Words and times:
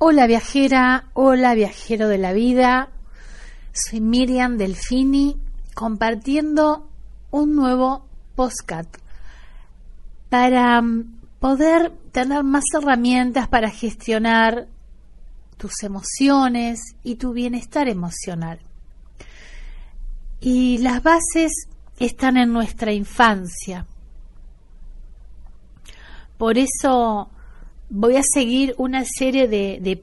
Hola 0.00 0.28
viajera, 0.28 1.06
hola 1.12 1.54
viajero 1.54 2.06
de 2.06 2.18
la 2.18 2.32
vida. 2.32 2.90
Soy 3.72 4.00
Miriam 4.00 4.56
Delfini 4.56 5.36
compartiendo 5.74 6.88
un 7.32 7.56
nuevo 7.56 8.06
postcat 8.36 8.86
para 10.28 10.80
mm, 10.80 11.22
poder 11.40 11.90
tener 12.12 12.44
más 12.44 12.62
herramientas 12.80 13.48
para 13.48 13.70
gestionar 13.70 14.68
tus 15.56 15.82
emociones 15.82 16.78
y 17.02 17.16
tu 17.16 17.32
bienestar 17.32 17.88
emocional. 17.88 18.60
Y 20.40 20.78
las 20.78 21.02
bases 21.02 21.66
están 21.98 22.36
en 22.36 22.52
nuestra 22.52 22.92
infancia. 22.92 23.84
Por 26.36 26.56
eso 26.56 27.30
voy 27.90 28.16
a 28.16 28.22
seguir 28.22 28.74
una 28.78 29.04
serie 29.04 29.48
de, 29.48 29.78
de 29.80 30.00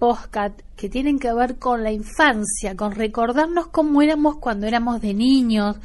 que 0.75 0.89
tienen 0.89 1.19
que 1.19 1.33
ver 1.33 1.57
con 1.57 1.83
la 1.83 1.91
infancia, 1.91 2.75
con 2.75 2.93
recordarnos 2.93 3.67
cómo 3.67 4.01
éramos 4.01 4.37
cuando 4.37 4.65
éramos 4.67 5.01
de 5.01 5.13
niños, 5.13 5.77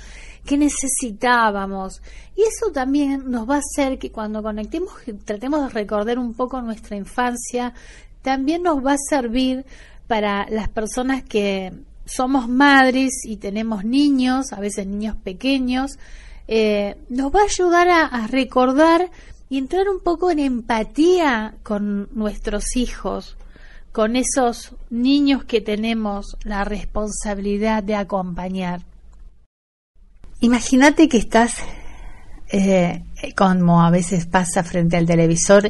qué 0.46 0.56
necesitábamos. 0.56 2.02
Y 2.36 2.42
eso 2.42 2.72
también 2.72 3.30
nos 3.30 3.48
va 3.48 3.56
a 3.56 3.58
hacer 3.58 3.98
que 3.98 4.10
cuando 4.10 4.42
conectemos, 4.42 4.94
tratemos 5.24 5.62
de 5.62 5.68
recordar 5.68 6.18
un 6.18 6.34
poco 6.34 6.60
nuestra 6.62 6.96
infancia, 6.96 7.74
también 8.22 8.62
nos 8.62 8.84
va 8.84 8.94
a 8.94 8.98
servir 9.08 9.64
para 10.06 10.48
las 10.50 10.68
personas 10.68 11.22
que 11.22 11.72
somos 12.06 12.48
madres 12.48 13.10
y 13.24 13.36
tenemos 13.36 13.84
niños, 13.84 14.52
a 14.52 14.60
veces 14.60 14.86
niños 14.86 15.16
pequeños, 15.22 15.98
eh, 16.48 16.96
nos 17.08 17.32
va 17.32 17.40
a 17.40 17.44
ayudar 17.44 17.88
a 17.88 18.26
recordar 18.26 19.10
y 19.50 19.58
entrar 19.58 19.88
un 19.88 20.00
poco 20.00 20.30
en 20.30 20.38
empatía 20.38 21.56
con 21.64 22.08
nuestros 22.12 22.76
hijos, 22.76 23.36
con 23.90 24.14
esos 24.14 24.76
niños 24.90 25.44
que 25.44 25.60
tenemos 25.60 26.36
la 26.44 26.62
responsabilidad 26.64 27.82
de 27.82 27.96
acompañar. 27.96 28.82
Imagínate 30.40 31.08
que 31.08 31.18
estás, 31.18 31.56
eh, 32.52 33.02
como 33.36 33.82
a 33.82 33.90
veces 33.90 34.24
pasa 34.24 34.62
frente 34.62 34.96
al 34.96 35.04
televisor 35.04 35.68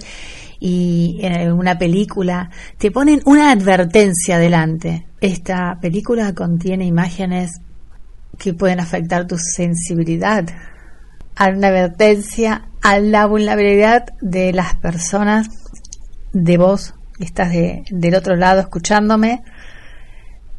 y 0.61 1.19
en 1.23 1.51
una 1.53 1.79
película, 1.79 2.51
te 2.77 2.91
ponen 2.91 3.23
una 3.25 3.51
advertencia 3.51 4.39
delante. 4.39 5.07
Esta 5.23 5.79
película 5.81 6.35
contiene 6.35 6.85
imágenes 6.85 7.63
que 8.39 8.53
pueden 8.53 8.79
afectar 8.79 9.27
tu 9.27 9.39
sensibilidad. 9.39 10.45
Hay 11.37 11.53
una 11.53 11.69
advertencia 11.69 12.69
a 12.83 12.99
la 12.99 13.27
vulnerabilidad 13.27 14.07
de 14.21 14.53
las 14.53 14.75
personas, 14.75 15.49
de 16.33 16.57
vos 16.57 16.95
que 17.19 17.25
estás 17.25 17.53
del 17.53 18.15
otro 18.15 18.37
lado 18.37 18.61
escuchándome, 18.61 19.43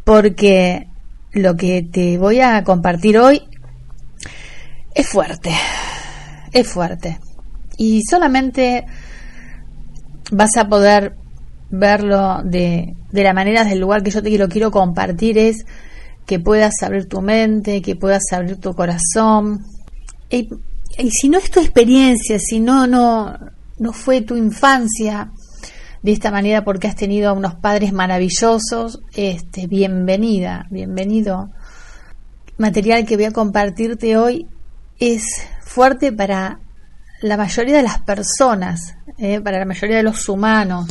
porque 0.03 0.87
lo 1.33 1.55
que 1.55 1.83
te 1.83 2.17
voy 2.17 2.41
a 2.41 2.63
compartir 2.63 3.17
hoy 3.17 3.41
es 4.93 5.07
fuerte, 5.07 5.51
es 6.51 6.67
fuerte. 6.67 7.19
Y 7.77 8.03
solamente 8.03 8.85
vas 10.31 10.57
a 10.57 10.67
poder 10.67 11.15
verlo 11.69 12.43
de, 12.43 12.95
de 13.11 13.23
la 13.23 13.33
manera 13.33 13.63
del 13.63 13.79
lugar 13.79 14.03
que 14.03 14.11
yo 14.11 14.21
te 14.21 14.37
lo 14.37 14.49
quiero 14.49 14.71
compartir 14.71 15.37
es 15.37 15.65
que 16.25 16.39
puedas 16.39 16.81
abrir 16.83 17.07
tu 17.07 17.21
mente, 17.21 17.81
que 17.81 17.95
puedas 17.95 18.23
abrir 18.31 18.57
tu 18.57 18.73
corazón. 18.73 19.65
Y 20.31 20.49
y 20.97 21.11
si 21.11 21.29
no 21.29 21.37
es 21.37 21.49
tu 21.49 21.59
experiencia, 21.59 22.37
si 22.39 22.59
no, 22.59 22.87
no, 22.87 23.37
no 23.79 23.93
fue 23.93 24.21
tu 24.21 24.35
infancia 24.35 25.31
de 26.01 26.11
esta 26.11 26.31
manera 26.31 26.63
porque 26.63 26.87
has 26.87 26.95
tenido 26.95 27.33
unos 27.33 27.55
padres 27.55 27.93
maravillosos, 27.93 29.01
este, 29.13 29.67
bienvenida, 29.67 30.65
bienvenido. 30.69 31.51
Material 32.57 33.05
que 33.05 33.15
voy 33.15 33.25
a 33.25 33.31
compartirte 33.31 34.17
hoy 34.17 34.47
es 34.99 35.23
fuerte 35.63 36.11
para 36.11 36.59
la 37.21 37.37
mayoría 37.37 37.77
de 37.77 37.83
las 37.83 37.99
personas, 37.99 38.95
eh, 39.17 39.41
para 39.41 39.59
la 39.59 39.65
mayoría 39.65 39.97
de 39.97 40.03
los 40.03 40.27
humanos, 40.27 40.87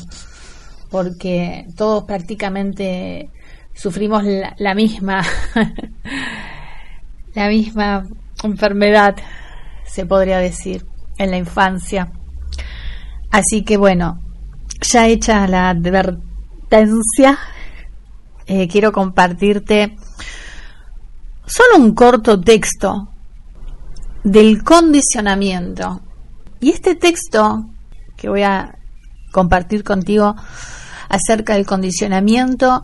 porque 0.91 1.67
todos 1.77 2.05
prácticamente 2.05 3.31
sufrimos 3.75 4.25
la, 4.25 4.55
la 4.59 4.75
misma, 4.75 5.25
la 7.35 7.49
misma 7.49 8.07
enfermedad 8.43 9.17
se 9.85 10.07
podría 10.07 10.39
decir, 10.39 10.87
en 11.19 11.31
la 11.31 11.37
infancia. 11.37 12.13
Así 13.31 13.63
que 13.63 13.77
bueno, 13.77 14.21
ya 14.81 15.07
hecha 15.09 15.47
la 15.47 15.71
advertencia, 15.71 17.39
eh, 18.47 18.69
quiero 18.69 18.93
compartirte 18.93 19.97
solo 21.47 21.77
un 21.77 21.95
corto 21.95 22.41
texto 22.41 23.11
del 24.25 24.63
condicionamiento. 24.63 26.01
Y 26.61 26.71
este 26.71 26.95
texto 26.95 27.67
que 28.17 28.29
voy 28.29 28.43
a 28.43 28.77
compartir 29.33 29.85
contigo 29.85 30.35
acerca 31.09 31.55
del 31.55 31.67
condicionamiento 31.67 32.83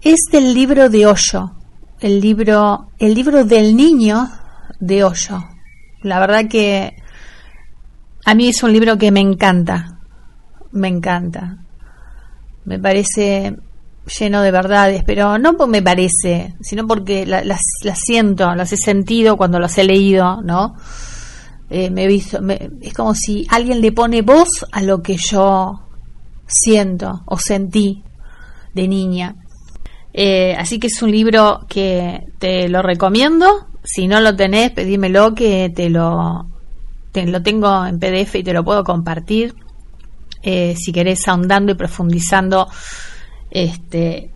es 0.00 0.20
del 0.30 0.54
libro 0.54 0.88
de 0.88 1.06
Hoyo, 1.06 1.52
el 2.00 2.20
libro, 2.20 2.88
el 2.98 3.14
libro 3.14 3.44
del 3.44 3.76
niño 3.76 4.28
de 4.82 5.04
Hoyo. 5.04 5.38
La 6.02 6.18
verdad 6.18 6.48
que 6.48 6.96
a 8.24 8.34
mí 8.34 8.48
es 8.48 8.62
un 8.62 8.72
libro 8.72 8.98
que 8.98 9.12
me 9.12 9.20
encanta, 9.20 10.00
me 10.72 10.88
encanta. 10.88 11.58
Me 12.64 12.78
parece 12.78 13.56
lleno 14.18 14.42
de 14.42 14.50
verdades, 14.50 15.04
pero 15.06 15.38
no 15.38 15.52
me 15.68 15.82
parece, 15.82 16.54
sino 16.60 16.86
porque 16.86 17.24
las, 17.24 17.60
siento, 17.94 18.54
las 18.54 18.72
he 18.72 18.76
sentido 18.76 19.36
cuando 19.36 19.60
las 19.60 19.78
he 19.78 19.84
leído, 19.84 20.42
¿no? 20.42 20.74
Eh, 21.70 21.88
me 21.90 22.04
he 22.04 22.08
visto, 22.08 22.40
es 22.80 22.92
como 22.92 23.14
si 23.14 23.46
alguien 23.48 23.80
le 23.80 23.92
pone 23.92 24.22
voz 24.22 24.66
a 24.72 24.82
lo 24.82 25.00
que 25.00 25.16
yo 25.16 25.88
siento 26.46 27.22
o 27.26 27.38
sentí 27.38 28.02
de 28.74 28.88
niña. 28.88 29.36
Eh, 30.12 30.54
así 30.58 30.80
que 30.80 30.88
es 30.88 31.00
un 31.02 31.12
libro 31.12 31.60
que 31.68 32.26
te 32.38 32.68
lo 32.68 32.82
recomiendo 32.82 33.71
si 33.84 34.06
no 34.06 34.20
lo 34.20 34.36
tenés, 34.36 34.70
pedímelo 34.70 35.34
que 35.34 35.70
te 35.74 35.90
lo, 35.90 36.46
te, 37.10 37.26
lo 37.26 37.42
tengo 37.42 37.84
en 37.84 37.98
PDF 37.98 38.36
y 38.36 38.42
te 38.42 38.52
lo 38.52 38.64
puedo 38.64 38.84
compartir. 38.84 39.54
Eh, 40.42 40.74
si 40.76 40.92
querés 40.92 41.26
ahondando 41.28 41.72
y 41.72 41.74
profundizando 41.76 42.68
este, 43.50 44.30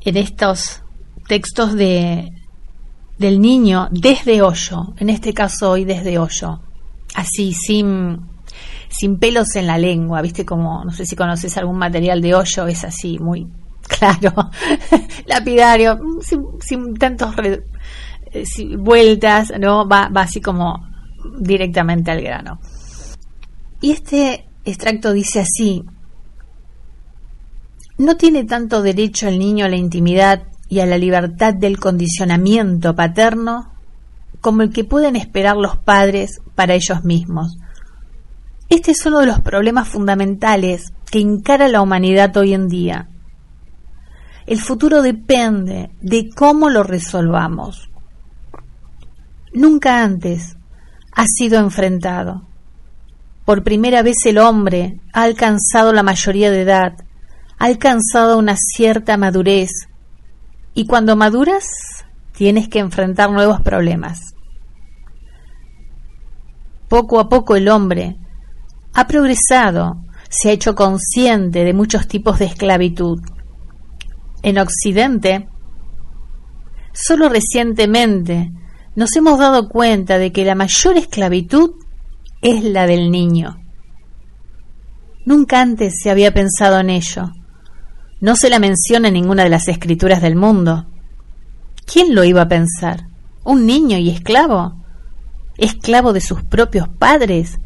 en 0.00 0.16
estos 0.16 0.82
textos 1.26 1.74
de, 1.74 2.32
del 3.18 3.40
niño 3.40 3.88
desde 3.90 4.42
hoyo, 4.42 4.94
en 4.98 5.10
este 5.10 5.32
caso 5.32 5.72
hoy 5.72 5.84
desde 5.84 6.18
hoyo, 6.18 6.60
así, 7.14 7.52
sin, 7.54 8.20
sin 8.88 9.18
pelos 9.18 9.56
en 9.56 9.66
la 9.66 9.78
lengua, 9.78 10.22
viste 10.22 10.44
como, 10.44 10.84
no 10.84 10.92
sé 10.92 11.06
si 11.06 11.16
conoces 11.16 11.56
algún 11.56 11.78
material 11.78 12.20
de 12.20 12.34
hoyo, 12.34 12.66
es 12.66 12.84
así, 12.84 13.18
muy 13.18 13.46
claro, 13.88 14.32
lapidario, 15.26 15.98
sin, 16.20 16.44
sin 16.60 16.94
tantos 16.94 17.34
eh, 18.32 18.44
vueltas, 18.76 19.52
¿no? 19.58 19.88
Va, 19.88 20.08
va 20.08 20.22
así 20.22 20.40
como 20.40 20.86
directamente 21.38 22.10
al 22.10 22.22
grano. 22.22 22.60
Y 23.80 23.92
este 23.92 24.46
extracto 24.64 25.12
dice 25.12 25.40
así, 25.40 25.84
no 27.98 28.16
tiene 28.16 28.44
tanto 28.44 28.82
derecho 28.82 29.28
el 29.28 29.38
niño 29.38 29.66
a 29.66 29.68
la 29.68 29.76
intimidad 29.76 30.44
y 30.68 30.80
a 30.80 30.86
la 30.86 30.98
libertad 30.98 31.54
del 31.54 31.78
condicionamiento 31.78 32.94
paterno 32.94 33.72
como 34.40 34.62
el 34.62 34.72
que 34.72 34.84
pueden 34.84 35.16
esperar 35.16 35.56
los 35.56 35.76
padres 35.76 36.40
para 36.54 36.74
ellos 36.74 37.04
mismos. 37.04 37.58
Este 38.68 38.92
es 38.92 39.04
uno 39.06 39.20
de 39.20 39.26
los 39.26 39.40
problemas 39.40 39.88
fundamentales 39.88 40.92
que 41.10 41.20
encara 41.20 41.68
la 41.68 41.82
humanidad 41.82 42.36
hoy 42.36 42.54
en 42.54 42.68
día. 42.68 43.08
El 44.46 44.58
futuro 44.58 45.02
depende 45.02 45.90
de 46.00 46.30
cómo 46.34 46.70
lo 46.70 46.82
resolvamos 46.82 47.91
nunca 49.52 50.02
antes 50.02 50.56
ha 51.12 51.26
sido 51.26 51.58
enfrentado. 51.58 52.48
Por 53.44 53.64
primera 53.64 54.02
vez 54.02 54.16
el 54.24 54.38
hombre 54.38 55.00
ha 55.12 55.22
alcanzado 55.22 55.92
la 55.92 56.02
mayoría 56.02 56.50
de 56.50 56.62
edad, 56.62 56.94
ha 57.58 57.64
alcanzado 57.66 58.38
una 58.38 58.56
cierta 58.56 59.16
madurez, 59.16 59.70
y 60.74 60.86
cuando 60.86 61.16
maduras 61.16 61.66
tienes 62.32 62.68
que 62.68 62.78
enfrentar 62.78 63.30
nuevos 63.30 63.60
problemas. 63.60 64.34
Poco 66.88 67.20
a 67.20 67.28
poco 67.28 67.56
el 67.56 67.68
hombre 67.68 68.16
ha 68.94 69.06
progresado, 69.06 69.96
se 70.28 70.50
ha 70.50 70.52
hecho 70.52 70.74
consciente 70.74 71.64
de 71.64 71.74
muchos 71.74 72.06
tipos 72.06 72.38
de 72.38 72.46
esclavitud. 72.46 73.20
En 74.42 74.58
Occidente, 74.58 75.48
solo 76.92 77.28
recientemente 77.28 78.50
nos 78.94 79.14
hemos 79.16 79.38
dado 79.38 79.68
cuenta 79.68 80.18
de 80.18 80.32
que 80.32 80.44
la 80.44 80.54
mayor 80.54 80.96
esclavitud 80.96 81.72
es 82.40 82.64
la 82.64 82.86
del 82.86 83.10
niño. 83.10 83.56
Nunca 85.24 85.60
antes 85.60 85.94
se 86.02 86.10
había 86.10 86.34
pensado 86.34 86.78
en 86.80 86.90
ello. 86.90 87.30
No 88.20 88.36
se 88.36 88.50
la 88.50 88.58
menciona 88.58 89.08
en 89.08 89.14
ninguna 89.14 89.44
de 89.44 89.48
las 89.50 89.68
escrituras 89.68 90.20
del 90.20 90.36
mundo. 90.36 90.86
¿Quién 91.86 92.14
lo 92.14 92.24
iba 92.24 92.42
a 92.42 92.48
pensar? 92.48 93.06
¿Un 93.44 93.66
niño 93.66 93.98
y 93.98 94.10
esclavo? 94.10 94.84
¿Esclavo 95.58 96.12
de 96.12 96.20
sus 96.20 96.42
propios 96.42 96.88
padres? 96.88 97.58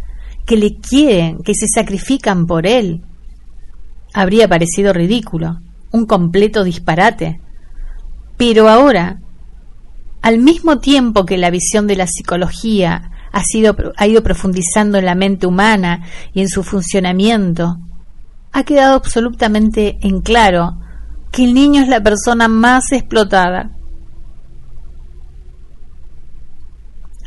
que 0.46 0.56
le 0.56 0.76
quieren, 0.76 1.38
que 1.42 1.54
se 1.54 1.66
sacrifican 1.66 2.46
por 2.46 2.66
él. 2.66 3.02
Habría 4.14 4.48
parecido 4.48 4.92
ridículo, 4.92 5.58
un 5.90 6.06
completo 6.06 6.62
disparate. 6.62 7.40
Pero 8.38 8.68
ahora, 8.68 9.20
al 10.26 10.38
mismo 10.40 10.80
tiempo 10.80 11.24
que 11.24 11.38
la 11.38 11.50
visión 11.50 11.86
de 11.86 11.94
la 11.94 12.08
psicología 12.08 13.12
ha, 13.32 13.42
ha 13.96 14.06
ido 14.08 14.22
profundizando 14.24 14.98
en 14.98 15.04
la 15.04 15.14
mente 15.14 15.46
humana 15.46 16.04
y 16.34 16.40
en 16.40 16.48
su 16.48 16.64
funcionamiento, 16.64 17.76
ha 18.50 18.64
quedado 18.64 18.96
absolutamente 18.96 19.98
en 20.00 20.22
claro 20.22 20.80
que 21.30 21.44
el 21.44 21.54
niño 21.54 21.80
es 21.80 21.86
la 21.88 22.02
persona 22.02 22.48
más 22.48 22.90
explotada. 22.90 23.70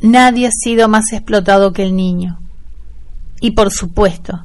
Nadie 0.01 0.47
ha 0.47 0.51
sido 0.51 0.89
más 0.89 1.13
explotado 1.13 1.71
que 1.71 1.83
el 1.83 1.95
niño 1.95 2.41
y 3.39 3.51
por 3.51 3.71
supuesto, 3.71 4.43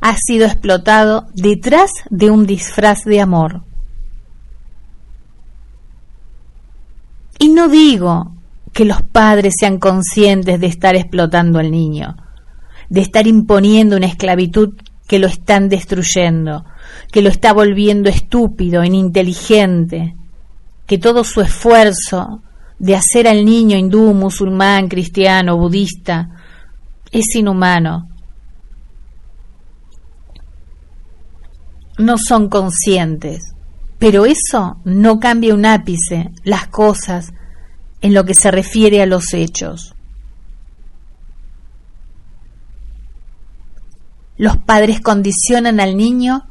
ha 0.00 0.16
sido 0.16 0.46
explotado 0.46 1.28
detrás 1.32 1.92
de 2.10 2.32
un 2.32 2.44
disfraz 2.44 3.04
de 3.04 3.20
amor. 3.20 3.62
Y 7.44 7.50
no 7.50 7.68
digo 7.68 8.32
que 8.72 8.86
los 8.86 9.02
padres 9.02 9.56
sean 9.60 9.78
conscientes 9.78 10.58
de 10.58 10.66
estar 10.66 10.96
explotando 10.96 11.58
al 11.58 11.70
niño, 11.70 12.16
de 12.88 13.02
estar 13.02 13.26
imponiendo 13.26 13.98
una 13.98 14.06
esclavitud 14.06 14.72
que 15.06 15.18
lo 15.18 15.26
están 15.26 15.68
destruyendo, 15.68 16.64
que 17.12 17.20
lo 17.20 17.28
está 17.28 17.52
volviendo 17.52 18.08
estúpido, 18.08 18.82
ininteligente, 18.82 20.16
que 20.86 20.96
todo 20.96 21.22
su 21.22 21.42
esfuerzo 21.42 22.40
de 22.78 22.96
hacer 22.96 23.28
al 23.28 23.44
niño 23.44 23.76
hindú, 23.76 24.14
musulmán, 24.14 24.88
cristiano, 24.88 25.58
budista, 25.58 26.30
es 27.12 27.26
inhumano, 27.36 28.08
no 31.98 32.16
son 32.16 32.48
conscientes. 32.48 33.53
Pero 34.04 34.26
eso 34.26 34.82
no 34.84 35.18
cambia 35.18 35.54
un 35.54 35.64
ápice 35.64 36.30
las 36.42 36.66
cosas 36.66 37.32
en 38.02 38.12
lo 38.12 38.26
que 38.26 38.34
se 38.34 38.50
refiere 38.50 39.00
a 39.00 39.06
los 39.06 39.32
hechos. 39.32 39.94
Los 44.36 44.58
padres 44.58 45.00
condicionan 45.00 45.80
al 45.80 45.96
niño 45.96 46.46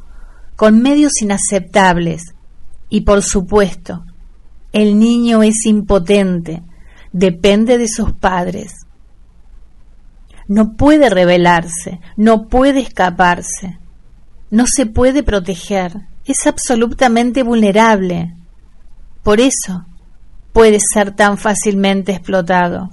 con 0.56 0.82
medios 0.82 1.22
inaceptables 1.22 2.34
y 2.88 3.02
por 3.02 3.22
supuesto, 3.22 4.04
el 4.72 4.98
niño 4.98 5.44
es 5.44 5.64
impotente, 5.64 6.64
depende 7.12 7.78
de 7.78 7.86
sus 7.86 8.14
padres. 8.14 8.72
No 10.48 10.72
puede 10.72 11.08
rebelarse, 11.08 12.00
no 12.16 12.48
puede 12.48 12.80
escaparse 12.80 13.78
no 14.54 14.66
se 14.68 14.86
puede 14.86 15.24
proteger, 15.24 16.06
es 16.24 16.46
absolutamente 16.46 17.42
vulnerable. 17.42 18.34
Por 19.22 19.40
eso 19.40 19.84
puede 20.52 20.78
ser 20.80 21.12
tan 21.12 21.38
fácilmente 21.38 22.12
explotado. 22.12 22.90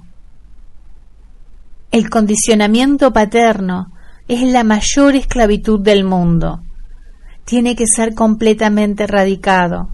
El 1.92 2.10
condicionamiento 2.10 3.12
paterno 3.12 3.92
es 4.28 4.42
la 4.44 4.64
mayor 4.64 5.16
esclavitud 5.16 5.80
del 5.80 6.04
mundo. 6.04 6.62
Tiene 7.44 7.76
que 7.76 7.88
ser 7.88 8.14
completamente 8.14 9.04
erradicado. 9.04 9.90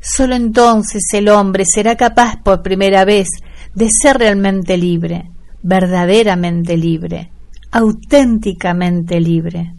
Solo 0.00 0.34
entonces 0.34 1.04
el 1.12 1.28
hombre 1.28 1.64
será 1.64 1.96
capaz 1.96 2.36
por 2.42 2.62
primera 2.62 3.04
vez 3.04 3.28
de 3.74 3.90
ser 3.90 4.18
realmente 4.18 4.76
libre, 4.76 5.30
verdaderamente 5.62 6.76
libre, 6.76 7.30
auténticamente 7.70 9.20
libre 9.20 9.76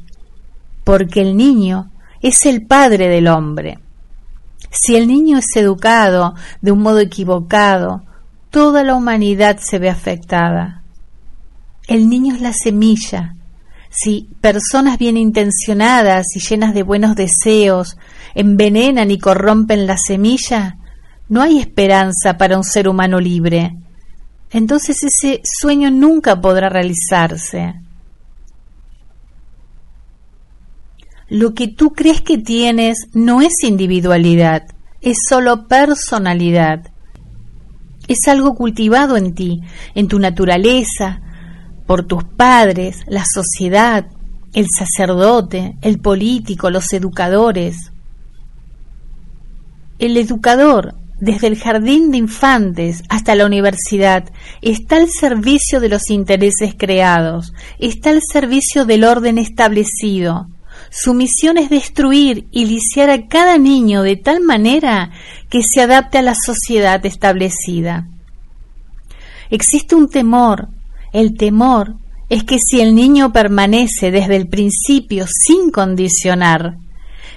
porque 0.87 1.19
el 1.19 1.35
niño 1.35 1.91
es 2.21 2.45
el 2.45 2.65
padre 2.65 3.07
del 3.07 3.27
hombre. 3.27 3.79
Si 4.71 4.95
el 4.95 5.07
niño 5.07 5.37
es 5.37 5.55
educado 5.55 6.35
de 6.61 6.71
un 6.71 6.79
modo 6.79 6.99
equivocado, 6.99 8.03
toda 8.49 8.83
la 8.83 8.95
humanidad 8.95 9.57
se 9.59 9.79
ve 9.79 9.89
afectada. 9.89 10.83
El 11.87 12.09
niño 12.09 12.35
es 12.35 12.41
la 12.41 12.53
semilla. 12.53 13.35
Si 13.89 14.29
personas 14.41 14.97
bien 14.97 15.17
intencionadas 15.17 16.35
y 16.35 16.39
llenas 16.39 16.73
de 16.73 16.83
buenos 16.83 17.15
deseos 17.15 17.97
envenenan 18.35 19.09
y 19.09 19.17
corrompen 19.17 19.87
la 19.87 19.97
semilla, 19.97 20.77
no 21.29 21.41
hay 21.41 21.59
esperanza 21.59 22.37
para 22.37 22.57
un 22.57 22.63
ser 22.63 22.87
humano 22.87 23.19
libre. 23.19 23.75
Entonces 24.51 25.03
ese 25.03 25.41
sueño 25.43 25.91
nunca 25.91 26.39
podrá 26.39 26.69
realizarse. 26.69 27.75
Lo 31.29 31.53
que 31.53 31.67
tú 31.67 31.91
crees 31.91 32.21
que 32.21 32.37
tienes 32.37 33.09
no 33.13 33.41
es 33.41 33.63
individualidad, 33.63 34.63
es 35.01 35.17
solo 35.27 35.67
personalidad. 35.67 36.89
Es 38.07 38.29
algo 38.29 38.55
cultivado 38.55 39.17
en 39.17 39.35
ti, 39.35 39.61
en 39.93 40.07
tu 40.07 40.19
naturaleza, 40.19 41.21
por 41.85 42.05
tus 42.05 42.23
padres, 42.23 43.01
la 43.07 43.25
sociedad, 43.25 44.07
el 44.53 44.67
sacerdote, 44.69 45.75
el 45.81 45.99
político, 45.99 46.69
los 46.69 46.93
educadores. 46.93 47.91
El 49.99 50.15
educador, 50.15 50.95
desde 51.19 51.47
el 51.47 51.57
jardín 51.57 52.11
de 52.11 52.17
infantes 52.17 53.03
hasta 53.09 53.35
la 53.35 53.45
universidad, 53.45 54.31
está 54.61 54.95
al 54.95 55.09
servicio 55.09 55.81
de 55.81 55.89
los 55.89 56.09
intereses 56.09 56.73
creados, 56.77 57.53
está 57.79 58.11
al 58.11 58.21
servicio 58.21 58.85
del 58.85 59.03
orden 59.03 59.37
establecido. 59.37 60.47
Su 60.89 61.13
misión 61.13 61.57
es 61.57 61.69
destruir 61.69 62.47
y 62.51 62.65
lisiar 62.65 63.09
a 63.09 63.27
cada 63.27 63.57
niño 63.57 64.03
de 64.03 64.15
tal 64.15 64.41
manera 64.41 65.11
que 65.49 65.61
se 65.63 65.81
adapte 65.81 66.17
a 66.17 66.21
la 66.21 66.35
sociedad 66.35 67.05
establecida. 67.05 68.07
Existe 69.49 69.95
un 69.95 70.09
temor. 70.09 70.69
El 71.13 71.37
temor 71.37 71.95
es 72.29 72.43
que 72.43 72.57
si 72.59 72.81
el 72.81 72.95
niño 72.95 73.31
permanece 73.31 74.11
desde 74.11 74.35
el 74.35 74.47
principio 74.47 75.25
sin 75.27 75.71
condicionar, 75.71 76.77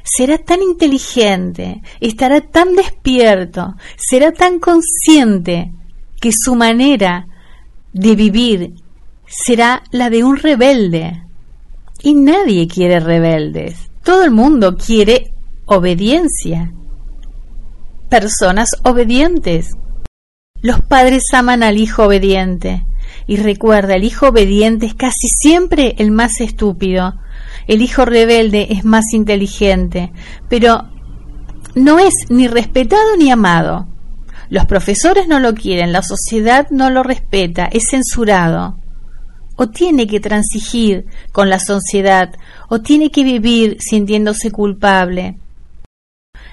será 0.03 0.39
tan 0.39 0.63
inteligente, 0.63 1.81
estará 2.01 2.41
tan 2.41 2.75
despierto, 2.75 3.75
será 3.97 4.33
tan 4.33 4.59
consciente 4.59 5.71
que 6.21 6.33
su 6.33 6.55
manera 6.55 7.27
de 7.93 8.15
vivir 8.15 8.75
será 9.27 9.83
la 9.91 10.11
de 10.11 10.25
un 10.25 10.37
rebelde, 10.37 11.23
y 12.03 12.15
nadie 12.15 12.67
quiere 12.67 13.01
rebeldes. 13.01 13.91
Todo 14.03 14.25
el 14.25 14.31
mundo 14.31 14.77
quiere 14.77 15.35
obediencia. 15.67 16.73
Personas 18.09 18.71
obedientes. 18.83 19.71
Los 20.63 20.81
padres 20.83 21.25
aman 21.33 21.63
al 21.63 21.79
hijo 21.79 22.05
obediente. 22.05 22.87
Y 23.27 23.37
recuerda, 23.37 23.95
el 23.95 24.05
hijo 24.05 24.29
obediente 24.29 24.87
es 24.87 24.95
casi 24.95 25.29
siempre 25.29 25.95
el 25.99 26.11
más 26.11 26.41
estúpido. 26.41 27.15
El 27.67 27.83
hijo 27.83 28.05
rebelde 28.05 28.69
es 28.71 28.85
más 28.85 29.13
inteligente. 29.13 30.13
Pero 30.49 30.89
no 31.75 31.99
es 31.99 32.15
ni 32.31 32.49
respetado 32.49 33.17
ni 33.17 33.31
amado. 33.31 33.89
Los 34.49 34.67
profesores 34.67 35.29
no 35.29 35.39
lo 35.39 35.55
quieren, 35.55 35.93
la 35.93 36.03
sociedad 36.03 36.67
no 36.71 36.91
lo 36.91 37.05
respeta, 37.05 37.67
es 37.67 37.85
censurado 37.91 38.81
o 39.61 39.69
tiene 39.69 40.07
que 40.07 40.21
transigir 40.21 41.05
con 41.33 41.51
la 41.51 41.59
sociedad, 41.59 42.35
o 42.71 42.81
tiene 42.81 43.11
que 43.11 43.23
vivir 43.23 43.77
sintiéndose 43.79 44.51
culpable. 44.51 45.37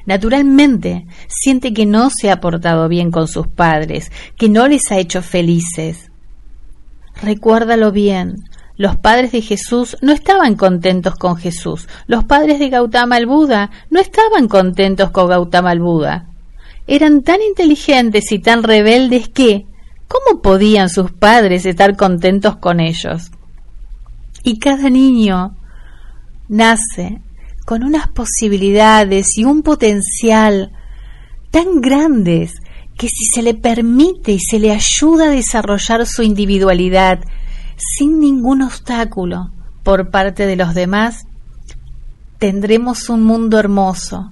Naturalmente, 0.05 1.05
siente 1.29 1.71
que 1.71 1.85
no 1.85 2.09
se 2.09 2.29
ha 2.29 2.41
portado 2.41 2.89
bien 2.89 3.09
con 3.09 3.29
sus 3.29 3.47
padres, 3.47 4.11
que 4.35 4.49
no 4.49 4.67
les 4.67 4.91
ha 4.91 4.97
hecho 4.97 5.21
felices. 5.21 6.11
Recuérdalo 7.21 7.93
bien, 7.93 8.43
los 8.75 8.97
padres 8.97 9.31
de 9.31 9.41
Jesús 9.41 9.95
no 10.01 10.11
estaban 10.11 10.55
contentos 10.55 11.15
con 11.15 11.37
Jesús. 11.37 11.87
Los 12.07 12.25
padres 12.25 12.59
de 12.59 12.67
Gautama 12.67 13.17
el 13.17 13.25
Buda 13.25 13.71
no 13.89 14.01
estaban 14.01 14.49
contentos 14.49 15.11
con 15.11 15.29
Gautama 15.29 15.71
el 15.71 15.79
Buda. 15.79 16.27
Eran 16.87 17.23
tan 17.23 17.41
inteligentes 17.41 18.33
y 18.33 18.39
tan 18.39 18.63
rebeldes 18.63 19.29
que, 19.29 19.65
¿Cómo 20.07 20.41
podían 20.41 20.89
sus 20.89 21.11
padres 21.11 21.65
estar 21.65 21.95
contentos 21.97 22.57
con 22.57 22.79
ellos? 22.79 23.31
Y 24.43 24.59
cada 24.59 24.89
niño 24.89 25.57
nace 26.47 27.21
con 27.65 27.83
unas 27.83 28.07
posibilidades 28.07 29.37
y 29.37 29.43
un 29.43 29.61
potencial 29.61 30.71
tan 31.51 31.81
grandes 31.81 32.55
que 32.97 33.09
si 33.09 33.25
se 33.25 33.41
le 33.41 33.53
permite 33.53 34.31
y 34.31 34.39
se 34.39 34.59
le 34.59 34.71
ayuda 34.71 35.25
a 35.25 35.31
desarrollar 35.31 36.05
su 36.05 36.23
individualidad 36.23 37.19
sin 37.77 38.19
ningún 38.19 38.61
obstáculo 38.61 39.51
por 39.83 40.09
parte 40.09 40.45
de 40.45 40.55
los 40.55 40.73
demás, 40.73 41.25
tendremos 42.39 43.09
un 43.09 43.23
mundo 43.23 43.59
hermoso, 43.59 44.31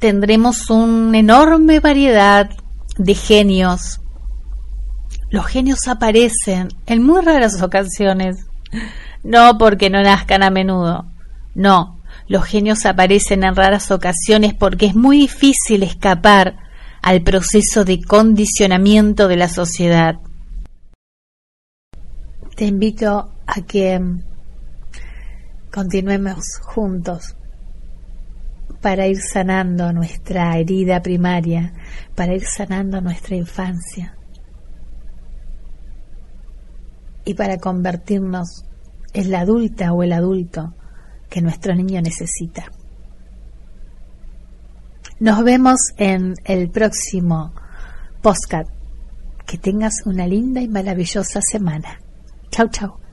tendremos 0.00 0.70
una 0.70 1.18
enorme 1.18 1.80
variedad 1.80 2.50
de 2.96 3.14
genios. 3.14 4.00
Los 5.28 5.46
genios 5.46 5.88
aparecen 5.88 6.68
en 6.86 7.02
muy 7.02 7.20
raras 7.20 7.60
ocasiones, 7.60 8.46
no 9.24 9.58
porque 9.58 9.90
no 9.90 10.00
nazcan 10.00 10.44
a 10.44 10.50
menudo, 10.50 11.04
no, 11.54 12.00
los 12.28 12.44
genios 12.44 12.86
aparecen 12.86 13.42
en 13.42 13.56
raras 13.56 13.90
ocasiones 13.90 14.54
porque 14.54 14.86
es 14.86 14.94
muy 14.94 15.18
difícil 15.18 15.82
escapar 15.82 16.56
al 17.02 17.22
proceso 17.22 17.84
de 17.84 18.02
condicionamiento 18.02 19.26
de 19.26 19.36
la 19.36 19.48
sociedad. 19.48 20.16
Te 22.54 22.66
invito 22.66 23.32
a 23.46 23.60
que 23.62 24.00
continuemos 25.72 26.44
juntos 26.62 27.36
para 28.80 29.08
ir 29.08 29.18
sanando 29.20 29.92
nuestra 29.92 30.56
herida 30.56 31.02
primaria, 31.02 31.74
para 32.14 32.34
ir 32.34 32.44
sanando 32.44 33.00
nuestra 33.00 33.34
infancia 33.34 34.16
y 37.26 37.34
para 37.34 37.58
convertirnos 37.58 38.64
en 39.12 39.30
la 39.30 39.40
adulta 39.40 39.92
o 39.92 40.02
el 40.02 40.12
adulto 40.12 40.74
que 41.28 41.42
nuestro 41.42 41.74
niño 41.74 42.00
necesita. 42.00 42.70
Nos 45.18 45.44
vemos 45.44 45.80
en 45.98 46.34
el 46.44 46.70
próximo 46.70 47.52
postcard. 48.22 48.68
Que 49.46 49.58
tengas 49.58 50.02
una 50.04 50.26
linda 50.26 50.60
y 50.60 50.68
maravillosa 50.68 51.40
semana. 51.40 52.00
Chau, 52.50 52.68
chau. 52.68 53.05